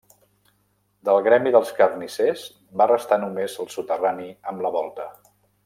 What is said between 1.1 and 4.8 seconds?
Gremi dels Carnissers va restar només el soterrani amb la